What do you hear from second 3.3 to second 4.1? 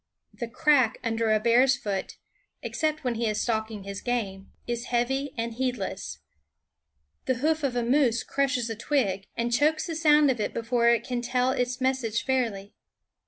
stalking his